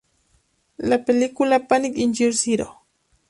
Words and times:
La 0.77 1.05
película 1.05 1.67
"Panic 1.67 1.95
in 1.97 2.15
Year 2.15 2.33
Zero! 2.33 2.81